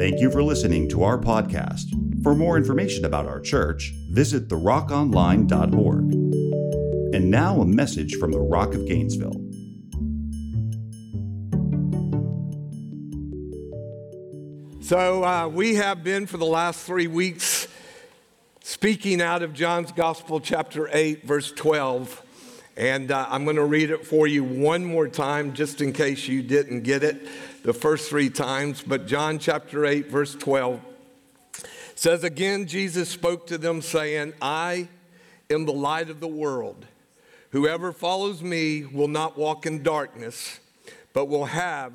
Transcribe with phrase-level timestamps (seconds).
[0.00, 1.92] Thank you for listening to our podcast.
[2.22, 6.14] For more information about our church, visit therockonline.org.
[7.14, 9.36] And now a message from the Rock of Gainesville.
[14.80, 17.68] So, uh, we have been for the last three weeks
[18.62, 22.22] speaking out of John's Gospel, chapter 8, verse 12.
[22.78, 26.26] And uh, I'm going to read it for you one more time, just in case
[26.26, 27.28] you didn't get it
[27.62, 28.82] the first three times.
[28.82, 30.80] But John chapter 8, verse 12
[31.94, 34.88] says, Again, Jesus spoke to them, saying, I
[35.50, 36.86] am the light of the world.
[37.50, 40.60] Whoever follows me will not walk in darkness,
[41.12, 41.92] but will have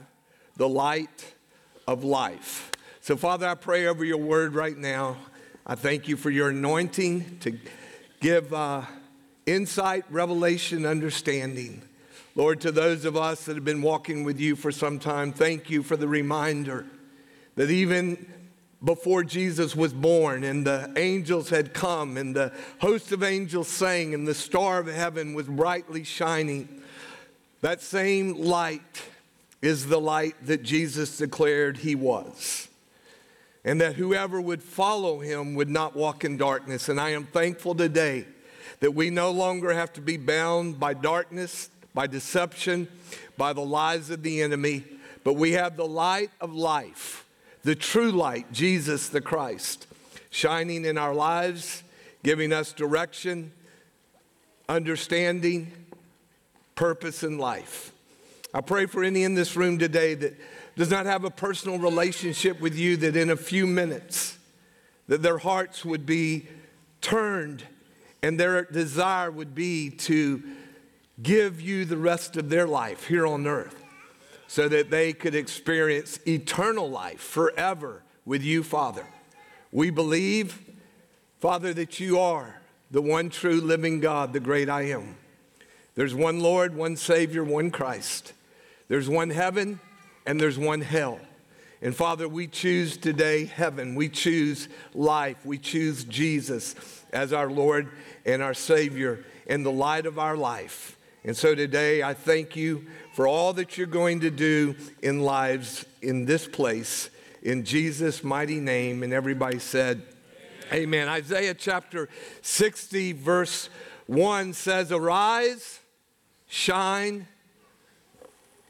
[0.58, 1.34] the light
[1.88, 2.72] of life.
[3.02, 5.18] So, Father, I pray over your word right now.
[5.66, 7.58] I thank you for your anointing to
[8.20, 8.84] give uh,
[9.46, 11.82] insight, revelation, understanding.
[12.38, 15.70] Lord, to those of us that have been walking with you for some time, thank
[15.70, 16.86] you for the reminder
[17.56, 18.30] that even
[18.84, 24.14] before Jesus was born and the angels had come and the host of angels sang
[24.14, 26.82] and the star of heaven was brightly shining,
[27.62, 29.04] that same light
[29.62, 32.68] is the light that Jesus declared he was.
[33.64, 36.90] And that whoever would follow him would not walk in darkness.
[36.90, 38.26] And I am thankful today
[38.82, 42.88] that we no longer have to be bound by darkness, by deception,
[43.38, 44.84] by the lies of the enemy,
[45.24, 47.26] but we have the light of life,
[47.64, 49.88] the true light, Jesus the Christ,
[50.30, 51.82] shining in our lives,
[52.22, 53.52] giving us direction,
[54.70, 55.72] understanding,
[56.76, 57.94] purpose in life.
[58.54, 60.36] I pray for any in this room today that
[60.76, 64.38] does not have a personal relationship with you that in a few minutes
[65.08, 66.48] that their hearts would be
[67.00, 67.64] turned
[68.22, 70.44] and their desire would be to
[71.22, 73.82] give you the rest of their life here on earth
[74.48, 79.06] so that they could experience eternal life forever with you, Father.
[79.72, 80.62] We believe,
[81.40, 85.18] Father, that you are the one true living God, the great I am.
[85.96, 88.34] There's one Lord, one Savior, one Christ.
[88.88, 89.80] There's one heaven
[90.26, 91.20] and there's one hell.
[91.82, 93.96] And Father, we choose today heaven.
[93.96, 95.46] We choose life.
[95.46, 96.76] We choose Jesus
[97.12, 97.90] as our Lord
[98.26, 100.98] and our Savior and the light of our life.
[101.26, 105.84] And so today, I thank you for all that you're going to do in lives
[106.04, 107.10] in this place.
[107.42, 109.02] In Jesus' mighty name.
[109.02, 110.04] And everybody said,
[110.72, 110.84] Amen.
[110.84, 111.08] Amen.
[111.08, 112.10] Isaiah chapter
[112.44, 113.72] 60, verse
[114.06, 115.80] 1 says, Arise,
[116.48, 117.26] shine,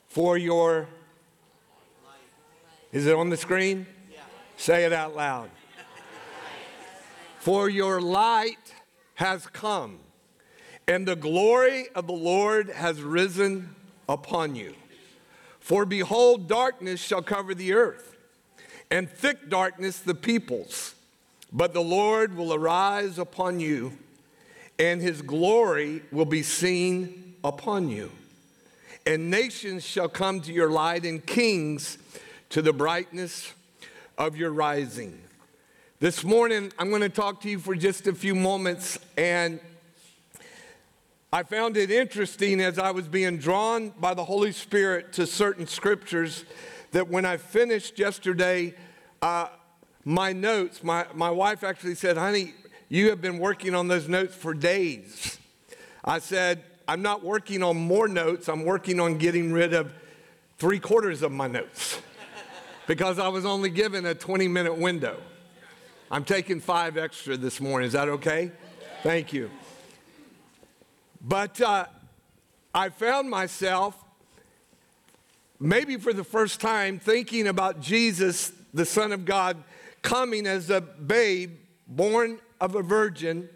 [0.07, 0.87] for your.
[2.93, 3.85] Is it on the screen?
[4.09, 4.19] Yeah.
[4.55, 5.49] Say it out loud.
[7.39, 8.73] For your light
[9.15, 9.99] has come
[10.87, 13.75] and the glory of the Lord has risen
[14.07, 14.75] upon you.
[15.59, 18.15] For behold, darkness shall cover the earth,
[18.91, 20.93] and thick darkness the peoples.
[21.51, 23.97] But the Lord will arise upon you,
[24.77, 28.11] and his glory will be seen upon you.
[29.07, 31.97] And nations shall come to your light, and kings
[32.49, 33.53] to the brightness
[34.17, 35.19] of your rising.
[35.99, 39.59] This morning, I'm going to talk to you for just a few moments, and
[41.35, 45.67] I found it interesting as I was being drawn by the Holy Spirit to certain
[45.67, 46.45] scriptures
[46.93, 48.73] that when I finished yesterday,
[49.21, 49.47] uh,
[50.05, 52.53] my notes, my, my wife actually said, honey,
[52.87, 55.37] you have been working on those notes for days.
[56.05, 59.91] I said, I'm not working on more notes, I'm working on getting rid of
[60.57, 61.99] three quarters of my notes
[62.87, 65.19] because I was only given a 20 minute window.
[66.09, 67.87] I'm taking five extra this morning.
[67.87, 68.53] Is that okay?
[69.03, 69.51] Thank you.
[71.27, 71.87] But uh,
[72.71, 73.95] I found myself,
[75.59, 79.57] maybe for the first time, thinking about Jesus, the Son of God,
[80.03, 81.55] coming as a babe
[81.87, 83.49] born of a virgin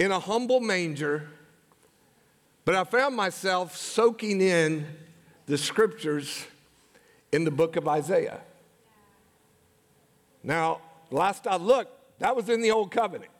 [0.00, 1.28] in a humble manger.
[2.64, 4.84] But I found myself soaking in
[5.46, 6.44] the scriptures
[7.30, 8.40] in the book of Isaiah.
[10.42, 10.80] Now,
[11.12, 13.30] last I looked, that was in the Old Covenant.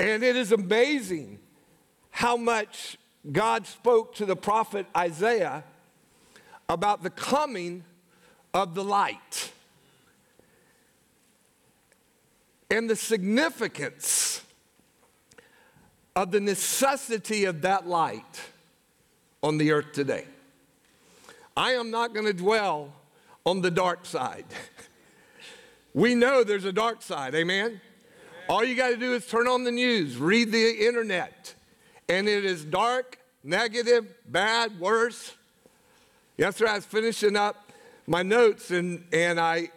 [0.00, 1.38] And it is amazing
[2.10, 2.96] how much
[3.30, 5.64] God spoke to the prophet Isaiah
[6.68, 7.84] about the coming
[8.54, 9.52] of the light
[12.70, 14.42] and the significance
[16.14, 18.40] of the necessity of that light
[19.42, 20.26] on the earth today.
[21.56, 22.92] I am not going to dwell
[23.44, 24.44] on the dark side.
[25.94, 27.80] we know there's a dark side, amen?
[28.48, 31.54] All you got to do is turn on the news, read the internet,
[32.08, 35.34] and it is dark, negative, bad, worse.
[36.38, 37.70] Yesterday I was finishing up
[38.06, 39.68] my notes and, and I,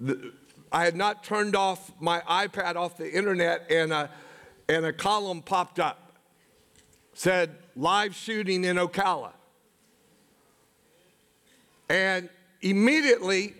[0.00, 0.32] the,
[0.72, 4.08] I had not turned off my iPad off the internet and a,
[4.66, 6.14] and a column popped up.
[7.12, 9.32] Said, live shooting in Ocala.
[11.90, 12.30] And
[12.62, 13.54] immediately,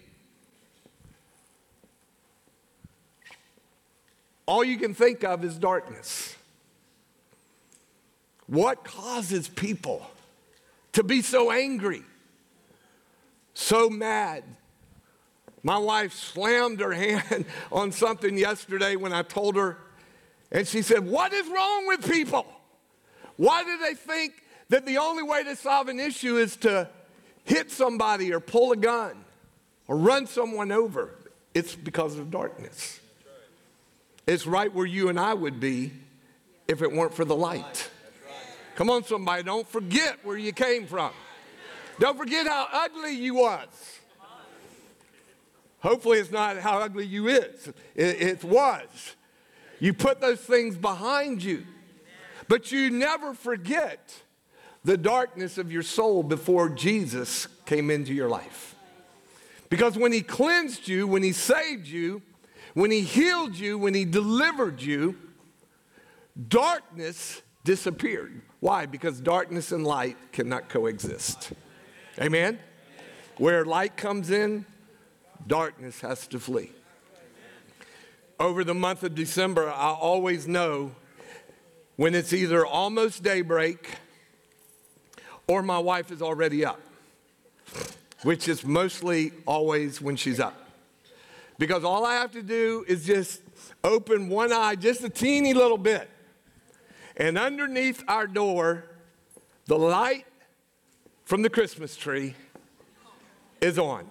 [4.46, 6.36] all you can think of is darkness.
[8.46, 10.06] What causes people
[10.92, 12.02] to be so angry,
[13.54, 14.44] so mad?
[15.62, 19.78] My wife slammed her hand on something yesterday when I told her,
[20.52, 22.46] and she said, What is wrong with people?
[23.36, 24.34] Why do they think
[24.68, 26.88] that the only way to solve an issue is to
[27.44, 29.24] hit somebody or pull a gun
[29.88, 31.10] or run someone over?
[31.54, 33.00] It's because of darkness.
[34.26, 35.92] It's right where you and I would be
[36.66, 37.90] if it weren't for the light.
[38.74, 41.12] Come on, somebody, don't forget where you came from.
[42.00, 43.68] Don't forget how ugly you was.
[45.80, 47.68] Hopefully, it's not how ugly you is.
[47.94, 49.16] It, it was.
[49.80, 51.66] You put those things behind you.
[52.48, 54.22] But you never forget
[54.82, 58.74] the darkness of your soul before Jesus came into your life.
[59.68, 62.22] Because when he cleansed you, when he saved you,
[62.74, 65.16] when he healed you, when he delivered you,
[66.48, 68.42] darkness disappeared.
[68.60, 68.86] Why?
[68.86, 71.52] Because darkness and light cannot coexist.
[72.20, 72.58] Amen?
[73.38, 74.66] Where light comes in,
[75.46, 76.72] darkness has to flee.
[78.38, 80.92] Over the month of December, I always know
[81.96, 83.88] when it's either almost daybreak
[85.46, 86.80] or my wife is already up,
[88.22, 90.63] which is mostly always when she's up.
[91.58, 93.42] Because all I have to do is just
[93.82, 96.10] open one eye just a teeny little bit.
[97.16, 98.84] And underneath our door,
[99.66, 100.26] the light
[101.24, 102.34] from the Christmas tree
[103.60, 104.06] is on.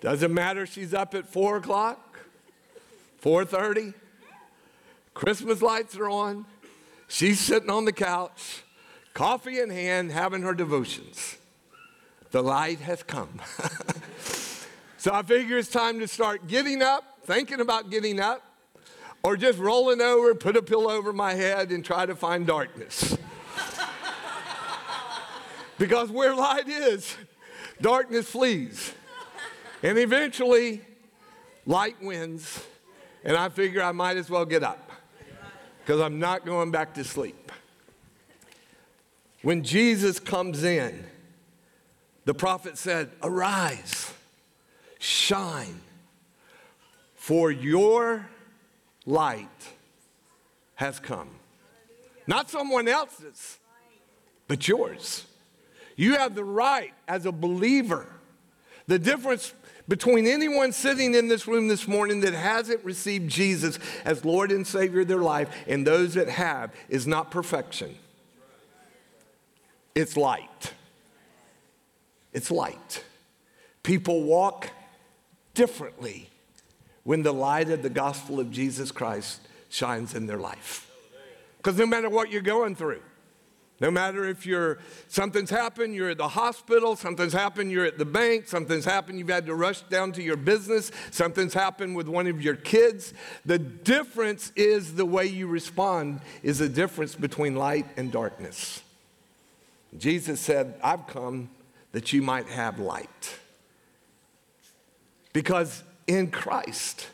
[0.00, 2.18] Doesn't matter she's up at 4 o'clock,
[3.22, 3.94] 4.30,
[5.14, 6.44] Christmas lights are on.
[7.08, 8.64] She's sitting on the couch,
[9.14, 11.36] coffee in hand, having her devotions.
[12.30, 13.40] The light has come.
[15.02, 18.40] so I figure it's time to start getting up, thinking about getting up,
[19.24, 23.18] or just rolling over, put a pillow over my head, and try to find darkness.
[25.78, 27.16] because where light is,
[27.80, 28.92] darkness flees.
[29.82, 30.82] And eventually,
[31.66, 32.62] light wins,
[33.24, 34.88] and I figure I might as well get up
[35.80, 37.50] because I'm not going back to sleep.
[39.42, 41.04] When Jesus comes in,
[42.24, 44.01] the prophet said, Arise,
[45.02, 45.80] shine,
[47.14, 48.28] for your
[49.04, 49.48] light
[50.76, 51.28] has come.
[52.28, 53.58] Not someone else's,
[54.46, 55.26] but yours.
[55.96, 58.06] You have the right as a believer.
[58.86, 59.52] The difference
[59.88, 64.64] between anyone sitting in this room this morning that hasn't received Jesus as Lord and
[64.64, 67.96] Savior of their life and those that have is not perfection.
[69.96, 70.72] It's light.
[72.32, 73.04] It's light.
[73.82, 74.70] People walk
[75.54, 76.28] differently
[77.04, 80.90] when the light of the gospel of Jesus Christ shines in their life.
[81.56, 83.02] Because no matter what you're going through,
[83.80, 84.78] no matter if you're
[85.08, 89.28] something's happened, you're at the hospital, something's happened, you're at the bank, something's happened, you've
[89.28, 93.12] had to rush down to your business, something's happened with one of your kids.
[93.44, 98.82] The difference is the way you respond is the difference between light and darkness.
[99.98, 101.50] Jesus said, I've come
[101.90, 103.40] that you might have light.
[105.32, 107.08] Because in Christ,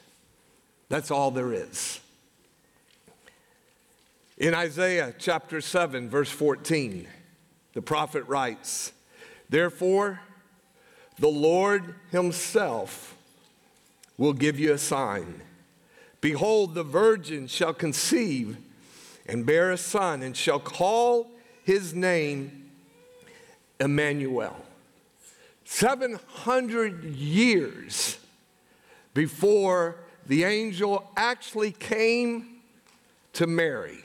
[0.88, 2.00] that's all there is.
[4.36, 7.08] In Isaiah chapter 7, verse 14,
[7.74, 8.92] the prophet writes,
[9.48, 10.20] Therefore,
[11.18, 13.16] the Lord Himself
[14.16, 15.42] will give you a sign.
[16.20, 18.58] Behold, the virgin shall conceive
[19.28, 21.30] and bear a son, and shall call
[21.62, 22.70] his name
[23.78, 24.56] Emmanuel.
[25.70, 28.18] 700 years
[29.14, 29.96] before
[30.26, 32.60] the angel actually came
[33.32, 34.02] to Mary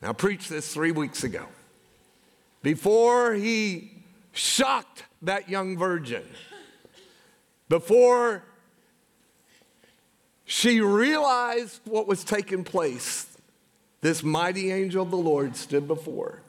[0.00, 1.46] now, I preached this three weeks ago.
[2.62, 3.92] Before he
[4.32, 6.24] shocked that young virgin,
[7.68, 8.42] before
[10.44, 13.26] she realized what was taking place,
[14.00, 16.40] this mighty angel of the Lord stood before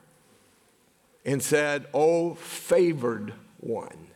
[1.25, 4.07] and said, Oh, favored one.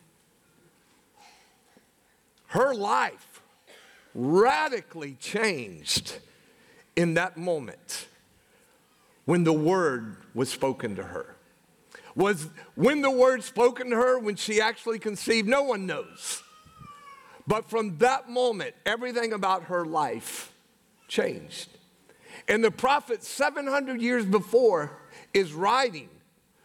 [2.56, 3.42] Her life
[4.14, 6.20] radically changed
[6.96, 8.08] in that moment
[9.26, 11.36] when the word was spoken to her.
[12.16, 16.44] Was when the word spoken to her, when she actually conceived, no one knows.
[17.46, 20.54] But from that moment, everything about her life
[21.10, 21.68] changed.
[22.48, 24.98] And the prophet, 700 years before,
[25.34, 26.08] is writing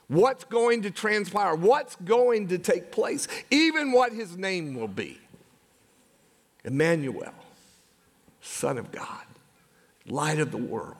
[0.06, 5.19] what's going to transpire, what's going to take place, even what his name will be
[6.64, 7.32] Emmanuel,
[8.40, 9.24] Son of God,
[10.06, 10.96] Light of the world,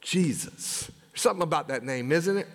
[0.00, 0.90] Jesus.
[1.14, 2.46] Something about that name, isn't it?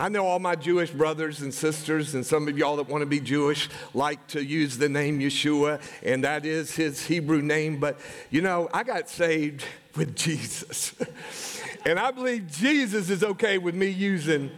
[0.00, 3.06] I know all my Jewish brothers and sisters, and some of y'all that want to
[3.06, 7.80] be Jewish like to use the name Yeshua, and that is his Hebrew name.
[7.80, 7.98] But
[8.30, 9.64] you know, I got saved
[9.96, 10.94] with Jesus.
[11.84, 14.52] and I believe Jesus is okay with me using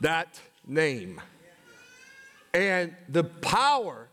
[0.00, 1.20] that name.
[2.54, 4.09] And the power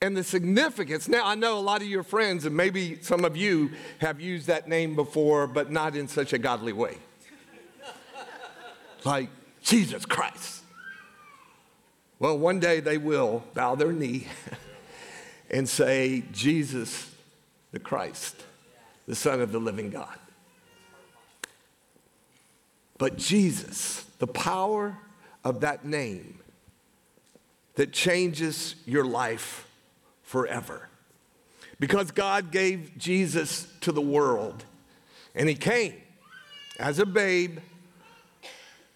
[0.00, 1.08] and the significance.
[1.08, 4.46] Now, I know a lot of your friends, and maybe some of you have used
[4.46, 6.96] that name before, but not in such a godly way.
[9.04, 9.28] like,
[9.62, 10.62] Jesus Christ.
[12.18, 14.26] Well, one day they will bow their knee
[15.50, 17.10] and say, Jesus
[17.72, 18.44] the Christ,
[19.06, 20.18] the Son of the living God.
[22.96, 24.98] But Jesus, the power
[25.44, 26.40] of that name
[27.74, 29.67] that changes your life
[30.28, 30.90] forever.
[31.80, 34.66] Because God gave Jesus to the world,
[35.34, 35.94] and He came
[36.78, 37.60] as a babe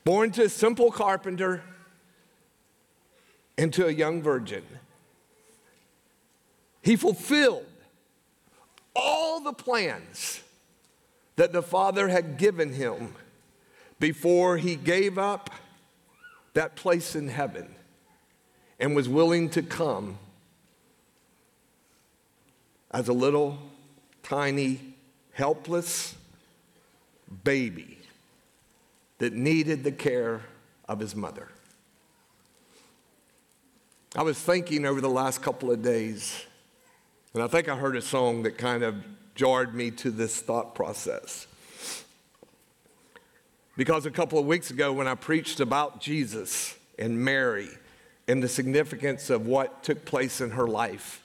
[0.05, 1.63] born to a simple carpenter
[3.57, 4.63] and to a young virgin.
[6.83, 7.65] He fulfilled
[8.95, 10.43] all the plans
[11.37, 13.15] that the Father had given him
[13.99, 15.49] before he gave up
[16.53, 17.75] that place in heaven
[18.79, 20.19] and was willing to come
[22.93, 23.59] as a little
[24.23, 24.81] tiny,
[25.33, 26.15] helpless
[27.45, 27.99] baby
[29.19, 30.43] that needed the care
[30.89, 31.49] of his mother.
[34.15, 36.45] I was thinking over the last couple of days,
[37.33, 38.97] and I think I heard a song that kind of
[39.35, 41.47] jarred me to this thought process.
[43.75, 47.71] Because a couple of weeks ago, when I preached about Jesus and Mary
[48.29, 51.22] and the significance of what took place in her life,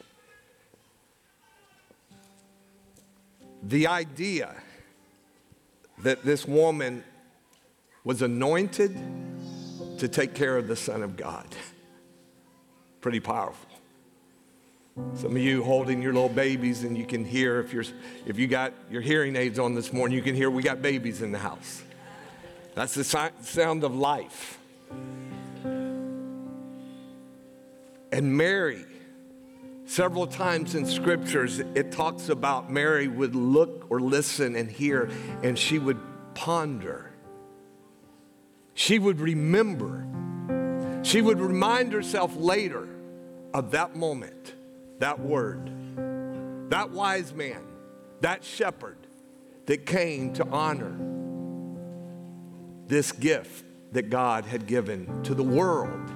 [3.68, 4.56] the idea
[6.00, 7.04] that this woman
[8.04, 8.96] was anointed
[9.98, 11.46] to take care of the Son of God.
[13.02, 13.70] Pretty powerful.
[15.16, 17.84] Some of you holding your little babies, and you can hear if you're
[18.26, 21.22] if you got your hearing aids on this morning, you can hear we got babies
[21.22, 21.84] in the house.
[22.74, 24.58] That's the sound of life.
[28.12, 28.86] And Mary,
[29.88, 35.10] several times in scriptures, it talks about Mary would look or listen and hear,
[35.42, 35.98] and she would
[36.36, 37.08] ponder
[38.78, 40.06] she would remember.
[41.02, 42.88] She would remind herself later
[43.52, 44.54] of that moment,
[45.00, 45.72] that word,
[46.70, 47.64] that wise man,
[48.22, 49.00] that shepherd
[49.66, 50.96] that came to honor
[52.86, 56.12] this gift that God had given to the world.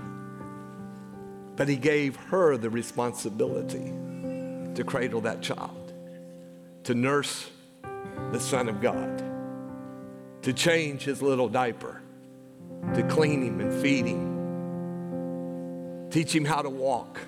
[1.55, 3.93] But he gave her the responsibility
[4.75, 5.93] to cradle that child,
[6.83, 7.49] to nurse
[8.31, 9.23] the Son of God,
[10.43, 12.01] to change his little diaper
[12.93, 17.21] to clean him and feed him, teach him how to walk.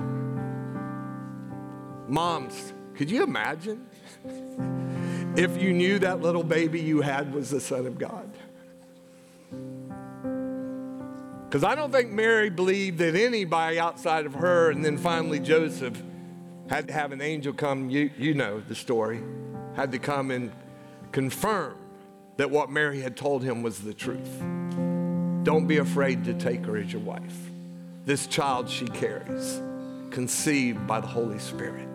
[2.10, 3.88] Moms, could you imagine
[5.38, 8.30] if you knew that little baby you had was the Son of God?
[11.54, 16.02] Because I don't think Mary believed that anybody outside of her and then finally Joseph
[16.68, 19.22] had to have an angel come, you, you know the story,
[19.76, 20.52] had to come and
[21.12, 21.76] confirm
[22.38, 24.42] that what Mary had told him was the truth.
[25.44, 27.52] Don't be afraid to take her as your wife.
[28.04, 29.62] This child she carries,
[30.10, 31.88] conceived by the Holy Spirit.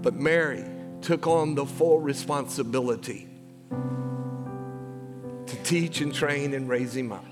[0.00, 0.64] But Mary
[1.00, 3.26] took on the full responsibility
[5.72, 7.24] teach and train and raise him up.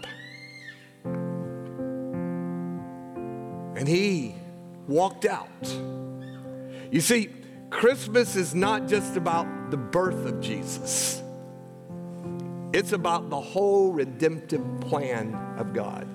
[3.76, 4.34] And he
[4.88, 5.46] walked out.
[6.90, 7.28] You see,
[7.68, 11.22] Christmas is not just about the birth of Jesus.
[12.72, 16.08] It's about the whole redemptive plan of God.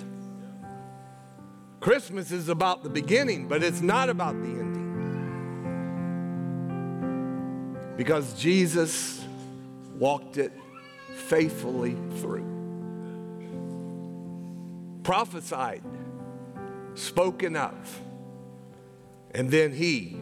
[1.79, 4.73] Christmas is about the beginning, but it's not about the ending.
[7.95, 9.23] Because Jesus
[9.99, 10.51] walked it
[11.15, 12.45] faithfully through.
[15.03, 15.83] Prophesied,
[16.95, 18.01] spoken of,
[19.31, 20.17] and then he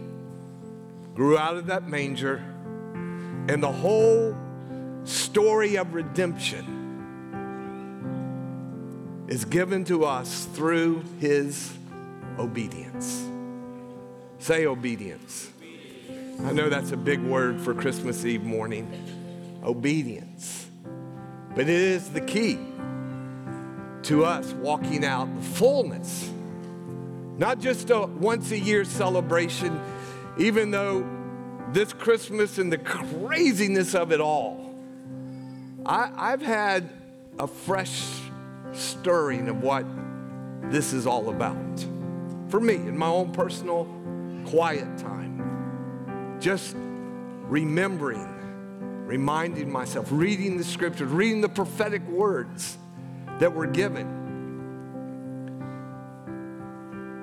[1.13, 2.43] grew out of that manger,
[3.47, 4.35] and the whole
[5.03, 6.81] story of redemption
[9.27, 11.71] is given to us through his
[12.38, 13.25] obedience.
[14.39, 15.50] Say obedience.
[16.43, 18.91] I know that's a big word for Christmas Eve morning.
[19.63, 20.62] Obedience.
[21.55, 22.57] But it is the key
[24.03, 26.29] to us walking out the fullness.
[27.38, 29.79] Not just a once a year celebration,
[30.38, 31.07] even though
[31.72, 34.75] this Christmas and the craziness of it all,
[35.86, 36.89] I, have had
[37.39, 38.03] a fresh
[38.74, 39.86] stirring of what
[40.72, 41.86] this is all about.
[42.50, 43.88] For me, in my own personal
[44.45, 46.75] quiet time, just
[47.48, 48.33] remembering,
[49.13, 52.79] reminding myself, reading the scriptures, reading the prophetic words
[53.38, 54.08] that were given.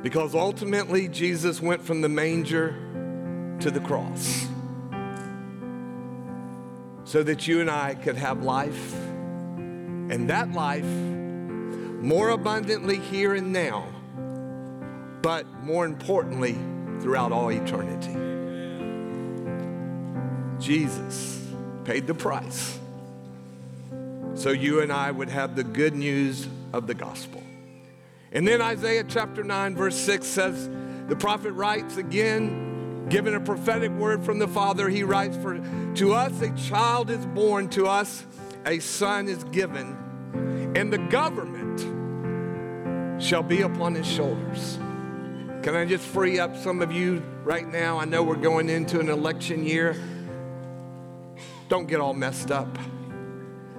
[0.00, 2.76] Because ultimately, Jesus went from the manger
[3.58, 4.46] to the cross
[7.02, 13.52] so that you and I could have life, and that life more abundantly here and
[13.52, 13.88] now,
[15.22, 16.56] but more importantly,
[17.00, 18.14] throughout all eternity.
[20.64, 21.39] Jesus
[21.84, 22.78] paid the price
[24.34, 27.42] so you and I would have the good news of the gospel.
[28.32, 30.70] And then Isaiah chapter 9, verse 6 says,
[31.08, 35.60] the prophet writes again, given a prophetic word from the Father, he writes, For
[35.96, 38.24] to us a child is born, to us
[38.64, 41.80] a son is given, and the government
[43.20, 44.78] shall be upon his shoulders.
[45.62, 47.98] Can I just free up some of you right now?
[47.98, 50.00] I know we're going into an election year.
[51.70, 52.76] Don't get all messed up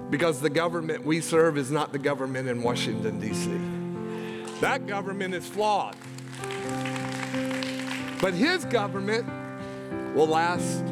[0.08, 3.50] because the government we serve is not the government in Washington, D.C.
[4.62, 5.94] That government is flawed.
[8.18, 9.26] But his government
[10.14, 10.86] will last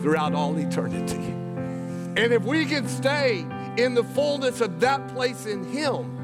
[0.00, 1.16] throughout all eternity.
[1.16, 3.46] And if we can stay
[3.76, 6.18] in the fullness of that place in him,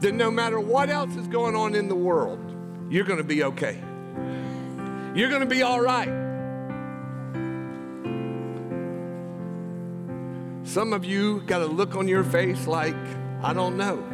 [0.00, 2.40] then no matter what else is going on in the world,
[2.90, 3.82] you're going to be okay.
[5.14, 6.25] You're going to be all right.
[10.66, 12.96] Some of you got a look on your face like,
[13.40, 14.04] I don't know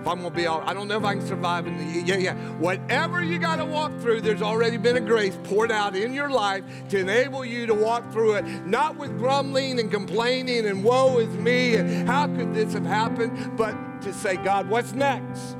[0.00, 2.16] if I'm gonna be all I don't know if I can survive in the yeah,
[2.16, 2.34] yeah.
[2.58, 6.62] Whatever you gotta walk through, there's already been a grace poured out in your life
[6.90, 11.34] to enable you to walk through it, not with grumbling and complaining and woe is
[11.34, 15.56] me and how could this have happened, but to say, God, what's next?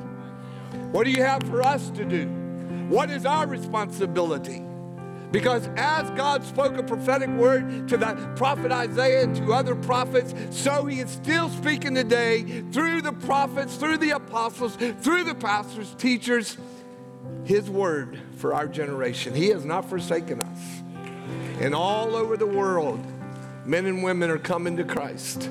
[0.91, 2.25] What do you have for us to do?
[2.87, 4.68] What is our responsibility?
[5.31, 10.33] Because as God spoke a prophetic word to the prophet Isaiah and to other prophets,
[10.49, 15.93] so he is still speaking today through the prophets, through the apostles, through the pastors,
[15.99, 16.57] teachers,
[17.45, 19.35] his word for our generation.
[19.35, 20.81] He has not forsaken us.
[21.61, 23.03] And all over the world,
[23.65, 25.49] men and women are coming to Christ.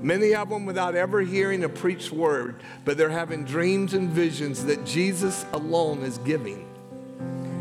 [0.00, 4.66] Many of them without ever hearing a preached word, but they're having dreams and visions
[4.66, 6.68] that Jesus alone is giving.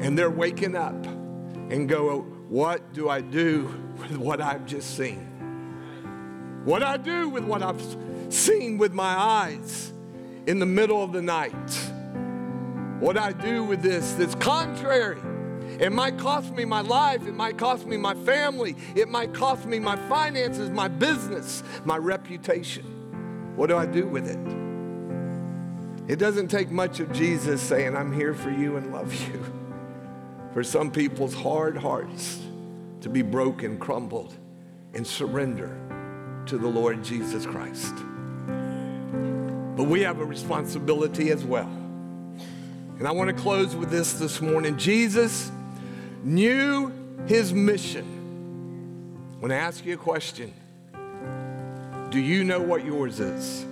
[0.02, 0.94] And they're waking up
[1.70, 6.64] and go, what do I do with what I've just seen?
[6.64, 7.82] What I do with what I've
[8.30, 9.92] seen with my eyes
[10.48, 11.52] in the middle of the night?
[13.00, 15.20] What I do with this that's contrary.
[15.80, 17.28] It might cost me my life.
[17.28, 18.76] It might cost me my family.
[18.96, 22.86] It might cost me my finances, my business, my reputation.
[23.56, 26.12] What do I do with it?
[26.12, 29.65] It doesn't take much of Jesus saying, I'm here for you and love you
[30.56, 32.40] for some people's hard hearts
[33.02, 34.34] to be broken, crumbled,
[34.94, 35.78] and surrender
[36.46, 37.94] to the Lord Jesus Christ.
[39.76, 41.68] But we have a responsibility as well.
[41.68, 44.78] And I want to close with this this morning.
[44.78, 45.52] Jesus
[46.24, 46.94] knew
[47.28, 48.06] his mission.
[49.42, 50.54] When I want to ask you a question
[52.12, 53.66] Do you know what yours is?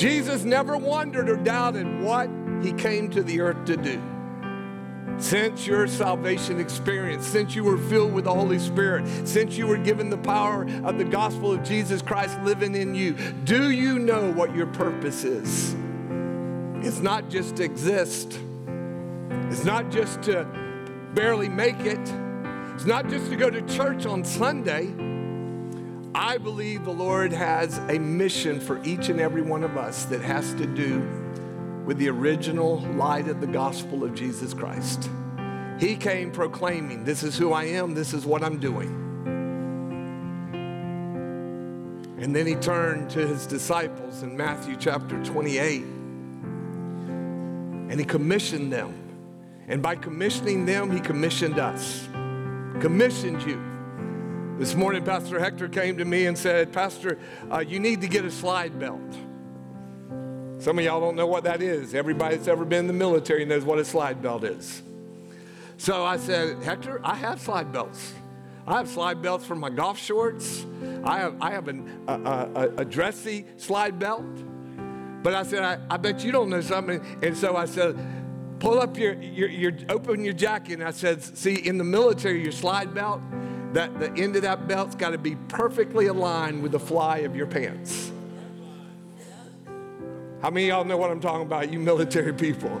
[0.00, 2.30] Jesus never wondered or doubted what
[2.62, 4.00] he came to the earth to do.
[5.18, 9.78] Since your salvation experience, since you were filled with the Holy Spirit, since you were
[9.78, 14.30] given the power of the gospel of Jesus Christ living in you, do you know
[14.32, 15.74] what your purpose is?
[16.86, 18.38] It's not just to exist,
[19.48, 20.46] it's not just to
[21.14, 21.98] barely make it,
[22.74, 24.94] it's not just to go to church on Sunday.
[26.14, 30.20] I believe the Lord has a mission for each and every one of us that
[30.20, 31.25] has to do
[31.86, 35.08] with the original light of the gospel of Jesus Christ.
[35.78, 39.04] He came proclaiming, This is who I am, this is what I'm doing.
[42.18, 45.82] And then he turned to his disciples in Matthew chapter 28
[47.88, 48.94] and he commissioned them.
[49.68, 52.08] And by commissioning them, he commissioned us.
[52.80, 53.62] Commissioned you.
[54.58, 57.18] This morning, Pastor Hector came to me and said, Pastor,
[57.50, 59.00] uh, you need to get a slide belt.
[60.58, 61.94] Some of y'all don't know what that is.
[61.94, 64.82] Everybody that's ever been in the military knows what a slide belt is.
[65.76, 68.14] So I said, Hector, I have slide belts.
[68.66, 70.64] I have slide belts for my golf shorts.
[71.04, 74.24] I have, I have an, a, a, a dressy slide belt.
[75.22, 77.04] But I said, I, I bet you don't know something.
[77.22, 77.96] And so I said,
[78.58, 80.74] pull up your, your, your, open your jacket.
[80.74, 83.20] And I said, see, in the military, your slide belt,
[83.72, 87.36] that the end of that belt's got to be perfectly aligned with the fly of
[87.36, 88.10] your pants.
[90.42, 92.80] How many y'all know what I'm talking about, you military people?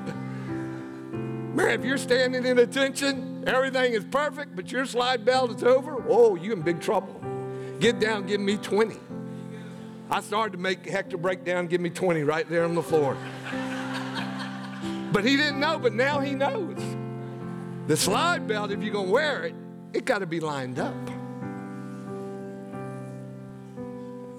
[1.56, 6.04] Man, if you're standing in attention, everything is perfect, but your slide belt is over,
[6.08, 7.18] oh, you in big trouble.
[7.80, 8.96] Get down, give me 20.
[10.10, 13.16] I started to make Hector break down, give me 20 right there on the floor.
[15.12, 16.76] but he didn't know, but now he knows.
[17.86, 19.54] The slide belt, if you're to wear it,
[19.94, 20.94] it got to be lined up.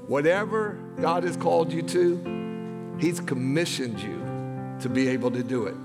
[0.08, 2.47] Whatever God has called you to,
[3.00, 4.22] He's commissioned you
[4.82, 5.76] to be able to do it.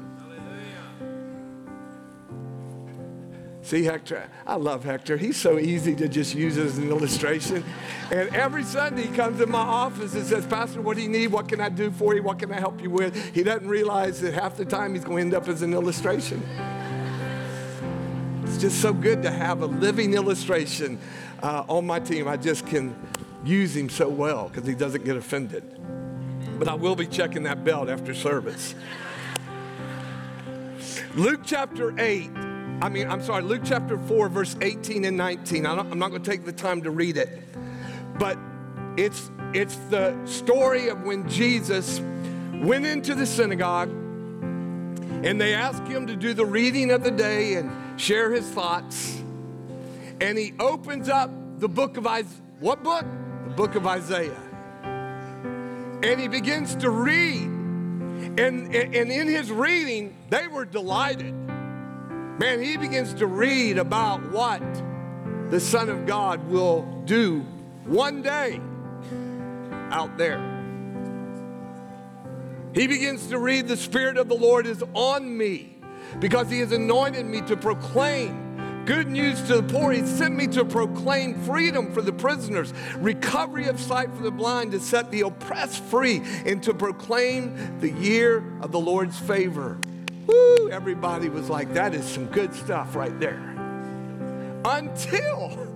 [3.64, 5.16] See, Hector, I love Hector.
[5.16, 7.64] He's so easy to just use as an illustration.
[8.10, 11.28] And every Sunday he comes in my office and says, Pastor, what do you need?
[11.28, 12.22] What can I do for you?
[12.22, 13.34] What can I help you with?
[13.34, 16.42] He doesn't realize that half the time he's going to end up as an illustration.
[18.44, 20.98] It's just so good to have a living illustration
[21.42, 22.26] uh, on my team.
[22.26, 22.94] I just can
[23.44, 25.62] use him so well because he doesn't get offended.
[26.62, 28.76] But I will be checking that belt after service.
[31.16, 32.30] Luke chapter 8
[32.80, 35.66] I mean, I'm sorry, Luke chapter 4, verse 18 and 19.
[35.66, 37.42] I'm not going to take the time to read it,
[38.16, 38.38] but
[38.96, 42.00] it's, it's the story of when Jesus
[42.62, 47.54] went into the synagogue and they asked him to do the reading of the day
[47.54, 49.20] and share his thoughts.
[50.20, 52.40] And he opens up the book of Isaiah.
[52.60, 53.04] What book?
[53.48, 54.51] The book of Isaiah.
[56.02, 57.42] And he begins to read.
[57.42, 61.34] And, and in his reading, they were delighted
[62.42, 64.60] man, he begins to read about what
[65.50, 67.40] the Son of God will do
[67.84, 68.60] one day
[69.92, 70.40] out there.
[72.74, 75.76] He begins to read, The Spirit of the Lord is on me
[76.18, 78.41] because He has anointed me to proclaim
[78.84, 79.92] good news to the poor.
[79.92, 84.72] He sent me to proclaim freedom for the prisoners, recovery of sight for the blind,
[84.72, 89.78] to set the oppressed free, and to proclaim the year of the Lord's favor.
[90.26, 93.40] Woo, everybody was like, that is some good stuff right there.
[94.64, 95.68] Until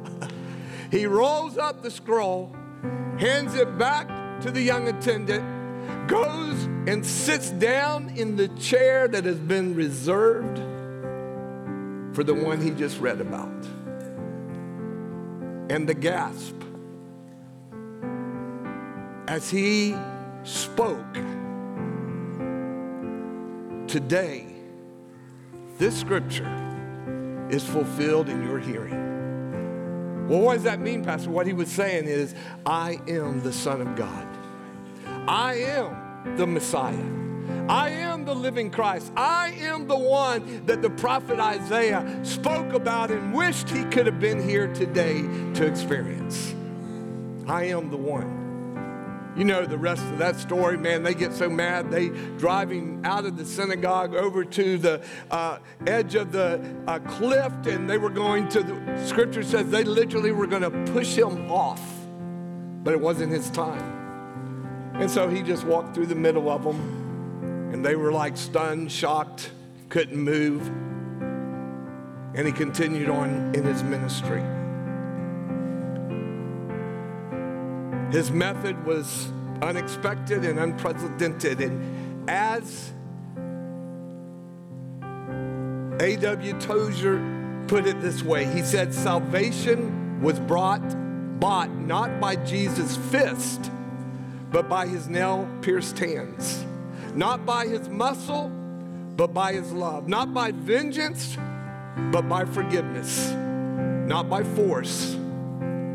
[0.91, 2.55] he rolls up the scroll,
[3.19, 5.45] hands it back to the young attendant,
[6.09, 10.61] goes and sits down in the chair that has been reserved
[12.17, 13.53] for the one he just read about.
[15.69, 16.55] And the gasp
[19.29, 19.95] as he
[20.43, 21.15] spoke
[23.87, 24.47] Today,
[25.79, 30.27] this scripture is fulfilled in your hearing.
[30.29, 31.31] Well, what does that mean, Pastor?
[31.31, 34.27] What he was saying is, I am the Son of God.
[35.29, 36.99] I am the Messiah.
[37.69, 39.13] I am the living Christ.
[39.17, 44.21] I am the one that the prophet Isaiah spoke about and wished he could have
[44.21, 45.23] been here today
[45.55, 46.55] to experience.
[47.47, 48.45] I am the one.
[49.37, 51.03] You know the rest of that story, man.
[51.03, 51.91] They get so mad.
[51.91, 52.09] They
[52.39, 57.89] driving out of the synagogue over to the uh, edge of the uh, cliff, and
[57.89, 58.63] they were going to.
[58.63, 61.83] The scripture says they literally were going to push him off,
[62.83, 63.93] but it wasn't his time.
[64.95, 67.06] And so he just walked through the middle of them,
[67.77, 69.51] and they were like stunned, shocked,
[69.91, 70.67] couldn't move.
[72.35, 74.41] And he continued on in his ministry.
[78.11, 81.61] His method was unexpected and unprecedented.
[81.61, 82.95] And as
[86.01, 86.59] A.W.
[86.59, 90.81] Tozer put it this way he said, Salvation was brought,
[91.39, 93.71] bought not by Jesus' fist,
[94.51, 96.66] but by his nail pierced hands.
[97.17, 98.51] Not by his muscle,
[99.17, 100.07] but by his love.
[100.07, 101.35] Not by vengeance,
[102.13, 103.31] but by forgiveness.
[103.31, 105.17] Not by force,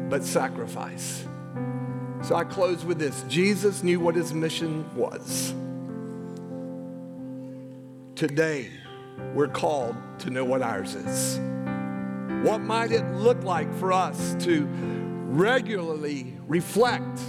[0.10, 1.24] but sacrifice.
[2.24, 5.54] So I close with this Jesus knew what his mission was.
[8.16, 8.72] Today,
[9.36, 11.40] we're called to know what ours is.
[12.44, 14.68] What might it look like for us to
[15.28, 17.20] regularly reflect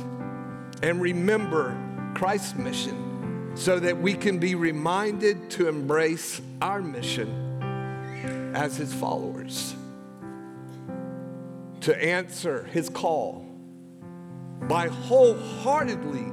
[0.82, 1.78] and remember
[2.14, 3.11] Christ's mission
[3.54, 9.74] so that we can be reminded to embrace our mission as his followers?
[11.82, 13.46] To answer his call
[14.68, 16.24] by wholeheartedly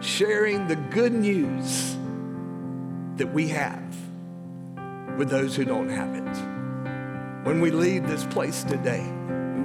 [0.00, 1.96] sharing the good news
[3.16, 3.96] that we have
[5.16, 7.44] with those who don't have it.
[7.44, 9.04] When we leave this place today,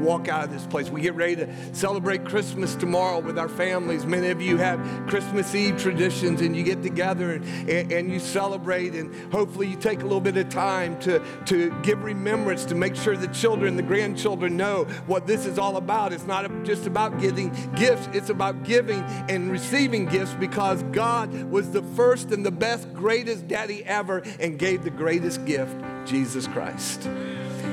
[0.03, 0.89] walk out of this place.
[0.89, 4.05] We get ready to celebrate Christmas tomorrow with our families.
[4.05, 8.19] Many of you have Christmas Eve traditions and you get together and, and, and, you
[8.19, 12.75] celebrate, and hopefully you take a little bit of time to, to give remembrance to
[12.75, 16.13] make sure the children, the grandchildren know what this is all about.
[16.13, 21.71] It's not just about giving gifts, it's about giving and receiving gifts because God was
[21.71, 27.09] the first and the best, greatest daddy ever and gave the greatest gift, Jesus Christ.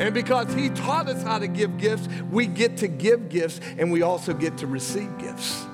[0.01, 3.93] And because He taught us how to give gifts, we get to give gifts and
[3.93, 5.67] we also get to receive gifts.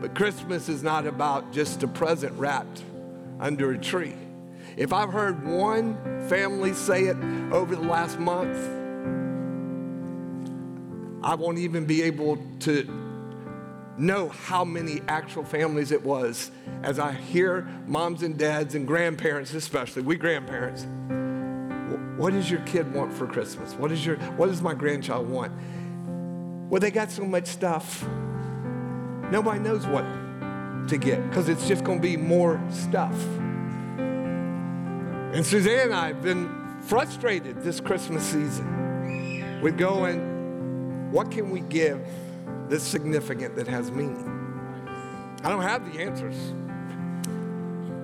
[0.00, 2.82] But Christmas is not about just a present wrapped
[3.38, 4.16] under a tree.
[4.76, 5.96] If I've heard one
[6.28, 7.16] family say it
[7.52, 8.56] over the last month,
[11.24, 12.82] I won't even be able to
[13.96, 16.50] know how many actual families it was
[16.82, 20.84] as I hear moms and dads and grandparents, especially, we grandparents,
[22.22, 23.74] what does your kid want for Christmas?
[23.74, 25.52] What, is your, what does my grandchild want?
[26.70, 28.06] Well, they got so much stuff.
[29.32, 30.04] Nobody knows what
[30.86, 33.20] to get because it's just going to be more stuff.
[33.98, 41.58] And Suzanne and I have been frustrated this Christmas season with going, what can we
[41.58, 42.06] give
[42.68, 44.28] that's significant that has meaning?
[45.42, 46.36] I don't have the answers.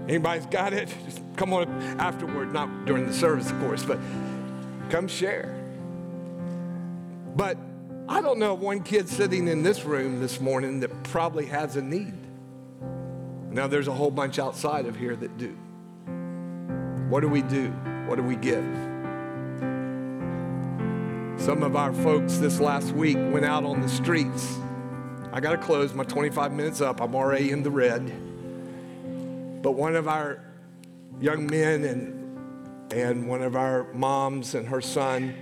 [0.08, 0.88] Anybody's got it?
[1.04, 1.68] Just come on
[1.98, 3.98] afterward, not during the service, of course, but
[4.88, 5.54] come share.
[7.36, 7.58] But
[8.08, 11.82] I don't know one kid sitting in this room this morning that probably has a
[11.82, 12.14] need.
[13.50, 15.56] Now, there's a whole bunch outside of here that do.
[17.10, 17.68] What do we do?
[18.06, 18.64] What do we give?
[21.38, 24.58] Some of our folks this last week went out on the streets.
[25.32, 27.02] I got to close, my 25 minutes up.
[27.02, 28.27] I'm already in the red.
[29.62, 30.44] But one of our
[31.20, 35.34] young men and, and one of our moms and her son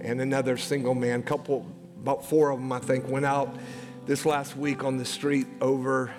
[0.00, 1.66] and another single man, couple,
[2.00, 3.54] about four of them, I think, went out
[4.06, 6.10] this last week on the street over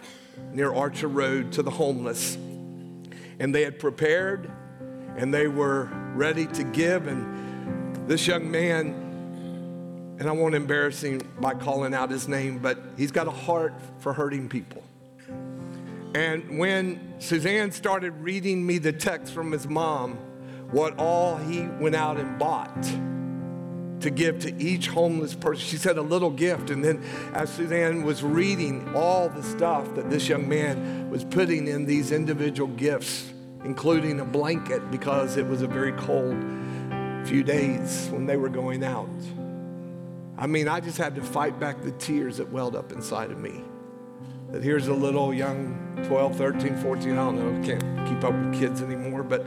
[0.53, 2.35] near Archer Road to the homeless.
[3.39, 4.49] And they had prepared
[5.17, 7.07] and they were ready to give.
[7.07, 12.79] And this young man, and I won't embarrass him by calling out his name, but
[12.97, 14.83] he's got a heart for hurting people.
[16.13, 20.17] And when Suzanne started reading me the text from his mom,
[20.71, 22.83] what all he went out and bought
[24.01, 25.63] to give to each homeless person.
[25.63, 26.69] She said a little gift.
[26.69, 31.67] And then as Suzanne was reading all the stuff that this young man was putting
[31.67, 33.31] in these individual gifts,
[33.63, 36.35] including a blanket because it was a very cold
[37.25, 39.07] few days when they were going out.
[40.37, 43.37] I mean, I just had to fight back the tears that welled up inside of
[43.37, 43.61] me
[44.51, 48.59] that here's a little young 12, 13, 14, I don't know, can't keep up with
[48.59, 49.45] kids anymore, but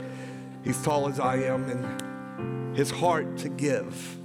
[0.63, 4.17] he's tall as I am, and his heart to give.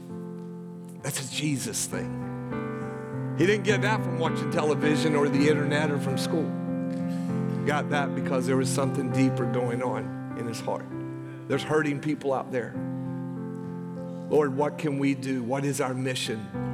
[1.02, 3.36] That's a Jesus thing.
[3.38, 6.50] He didn't get that from watching television or the internet or from school.
[7.66, 10.86] Got that because there was something deeper going on in his heart.
[11.48, 12.74] There's hurting people out there.
[14.28, 15.42] Lord, what can we do?
[15.42, 16.69] What is our mission?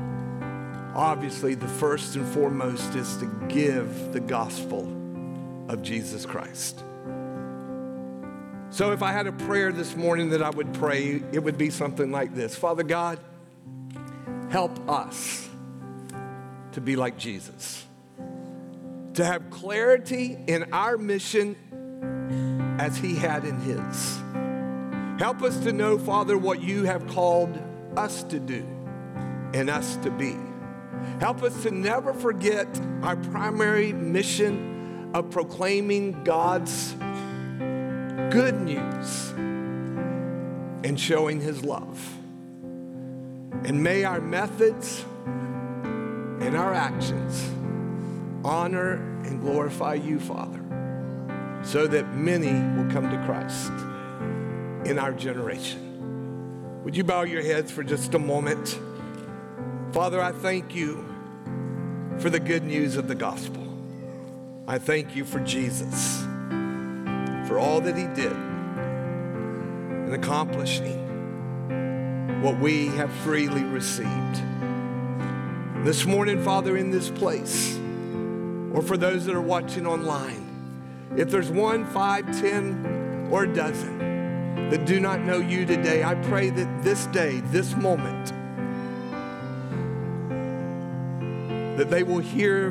[0.97, 4.83] Obviously, the first and foremost is to give the gospel
[5.69, 6.83] of Jesus Christ.
[8.71, 11.71] So, if I had a prayer this morning that I would pray, it would be
[11.71, 13.21] something like this Father God,
[14.51, 15.49] help us
[16.73, 17.85] to be like Jesus,
[19.15, 21.57] to have clarity in our mission
[22.81, 24.19] as He had in His.
[25.21, 27.59] Help us to know, Father, what you have called
[27.97, 28.67] us to do
[29.55, 30.37] and us to be.
[31.21, 32.69] Help us to never forget
[33.03, 36.93] our primary mission of proclaiming God's
[38.31, 39.31] good news
[40.85, 42.17] and showing His love.
[43.65, 47.51] And may our methods and our actions
[48.45, 50.61] honor and glorify you, Father,
[51.65, 53.73] so that many will come to Christ
[54.89, 56.83] in our generation.
[56.85, 58.79] Would you bow your heads for just a moment?
[59.97, 61.03] Father, I thank you
[62.19, 63.67] for the good news of the gospel.
[64.69, 66.21] I thank you for Jesus,
[67.49, 68.37] for all that he did
[70.07, 70.99] in accomplishing
[72.43, 74.43] what we have freely received.
[75.83, 77.79] This morning, Father, in this place,
[78.75, 83.97] or for those that are watching online, if there's one, five, ten, or a dozen
[84.69, 88.35] that do not know you today, I pray that this day, this moment,
[91.77, 92.71] that they will hear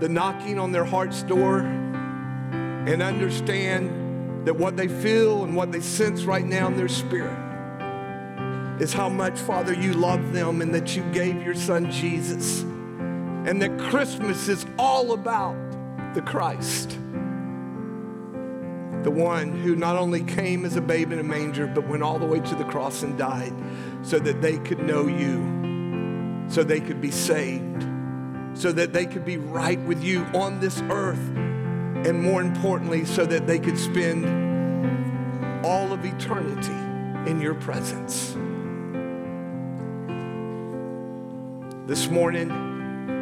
[0.00, 5.80] the knocking on their heart's door and understand that what they feel and what they
[5.80, 7.38] sense right now in their spirit
[8.80, 12.62] is how much, Father, you love them and that you gave your son Jesus.
[12.62, 15.56] And that Christmas is all about
[16.14, 16.90] the Christ,
[19.02, 22.18] the one who not only came as a babe in a manger, but went all
[22.18, 23.52] the way to the cross and died
[24.02, 27.86] so that they could know you, so they could be saved,
[28.54, 31.28] so that they could be right with you on this earth,
[32.06, 34.24] and more importantly, so that they could spend
[35.64, 38.34] all of eternity in your presence.
[41.86, 42.48] This morning,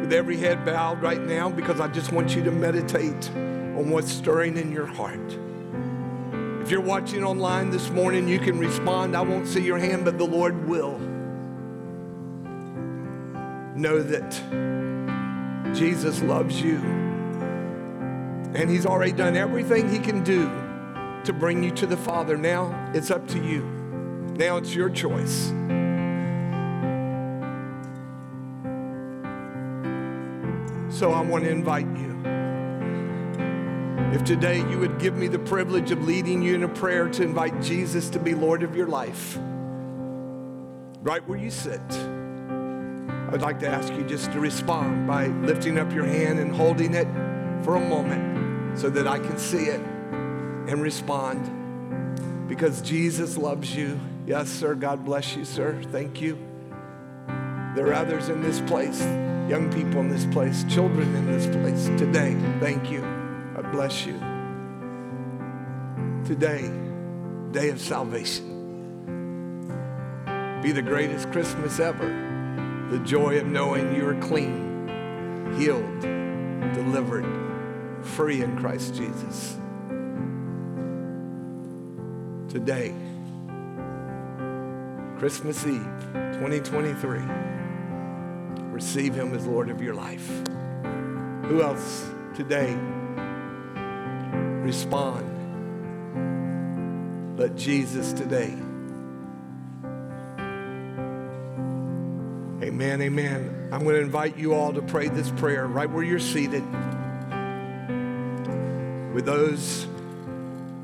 [0.01, 4.11] with every head bowed right now because I just want you to meditate on what's
[4.11, 5.37] stirring in your heart.
[6.61, 9.15] If you're watching online this morning, you can respond.
[9.15, 10.99] I won't see your hand, but the Lord will.
[13.75, 14.80] Know that
[15.73, 16.77] Jesus loves you.
[18.53, 20.49] And He's already done everything He can do
[21.23, 22.37] to bring you to the Father.
[22.37, 23.61] Now it's up to you.
[24.37, 25.53] Now it's your choice.
[30.97, 32.11] So I want to invite you.
[34.13, 37.23] If today you would give me the privilege of leading you in a prayer to
[37.23, 39.37] invite Jesus to be Lord of your life,
[41.01, 41.81] right where you sit,
[43.33, 46.93] I'd like to ask you just to respond by lifting up your hand and holding
[46.93, 47.07] it
[47.63, 52.47] for a moment so that I can see it and respond.
[52.47, 53.99] Because Jesus loves you.
[54.27, 54.75] Yes, sir.
[54.75, 55.81] God bless you, sir.
[55.91, 56.37] Thank you.
[57.75, 59.01] There are others in this place
[59.51, 62.37] young people in this place, children in this place today.
[62.61, 63.01] Thank you.
[63.53, 64.13] God bless you.
[66.23, 66.71] Today,
[67.51, 68.47] day of salvation.
[70.61, 72.30] Be the greatest Christmas ever.
[72.91, 77.25] The joy of knowing you are clean, healed, delivered,
[78.03, 79.55] free in Christ Jesus.
[82.49, 82.93] Today,
[85.17, 85.87] Christmas Eve,
[86.33, 87.21] 2023
[88.73, 90.27] receive him as Lord of your life.
[91.45, 92.75] Who else today?
[94.65, 95.29] Respond.
[97.39, 98.53] Let Jesus today.
[102.63, 103.69] Amen, amen.
[103.71, 106.63] I'm going to invite you all to pray this prayer right where you're seated
[109.15, 109.87] with those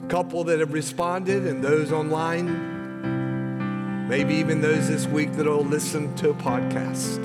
[0.09, 2.47] couple that have responded and those online,
[4.07, 7.23] maybe even those this week that will listen to a podcast.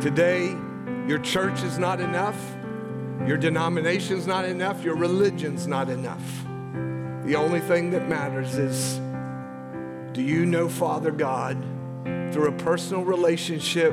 [0.00, 0.48] Today,
[1.06, 2.36] your church is not enough,
[3.28, 6.42] your denomination's not enough, your religion's not enough.
[7.24, 8.98] The only thing that matters is
[10.12, 11.56] do you know Father God
[12.32, 13.92] through a personal relationship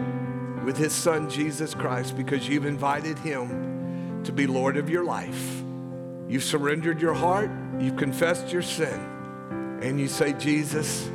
[0.63, 5.63] with His Son Jesus Christ because you've invited Him to be Lord of your life?
[6.27, 11.05] You've surrendered your heart, you've confessed your sin, and you say, Jesus,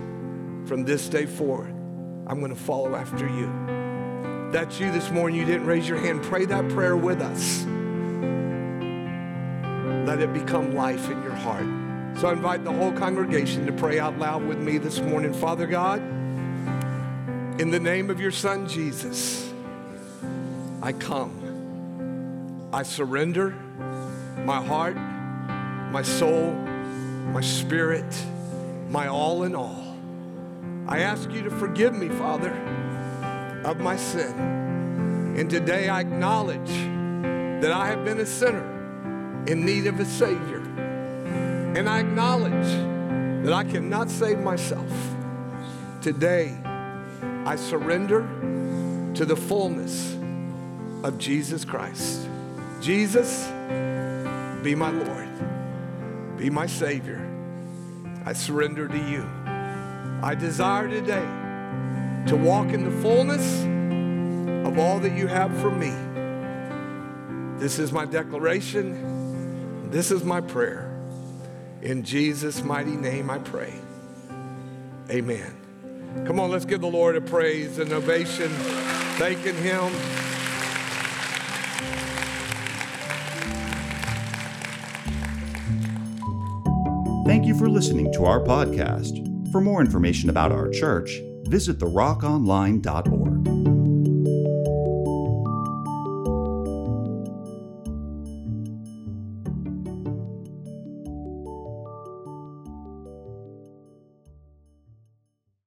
[0.66, 1.74] from this day forward,
[2.26, 3.72] I'm going to follow after you
[4.52, 7.64] that's you this morning, you didn't raise your hand, pray that prayer with us.
[10.06, 11.64] Let it become life in your heart.
[12.18, 15.32] So I invite the whole congregation to pray out loud with me this morning.
[15.32, 16.02] Father God,
[17.62, 19.48] in the name of your Son Jesus,
[20.82, 22.68] I come.
[22.72, 23.50] I surrender
[24.44, 24.96] my heart,
[25.92, 26.54] my soul,
[27.30, 28.12] my spirit,
[28.88, 29.96] my all in all.
[30.88, 32.50] I ask you to forgive me, Father
[33.64, 35.36] of my sin.
[35.36, 36.68] And today I acknowledge
[37.62, 40.62] that I have been a sinner in need of a Savior.
[41.76, 44.90] And I acknowledge that I cannot save myself.
[46.00, 46.58] Today,
[47.44, 48.20] I surrender
[49.14, 50.14] to the fullness
[51.02, 52.28] of Jesus Christ.
[52.80, 53.46] Jesus,
[54.62, 55.28] be my Lord,
[56.36, 57.28] be my Savior.
[58.24, 59.28] I surrender to you.
[60.22, 61.26] I desire today
[62.28, 63.64] to walk in the fullness
[64.66, 65.90] of all that you have for me.
[67.58, 69.90] This is my declaration.
[69.90, 70.88] This is my prayer.
[71.82, 73.74] In Jesus' mighty name I pray.
[75.10, 75.61] Amen.
[76.26, 78.48] Come on, let's give the Lord a praise and ovation,
[79.18, 79.92] thanking Him.
[87.26, 89.50] Thank you for listening to our podcast.
[89.52, 93.61] For more information about our church, visit therockonline.org.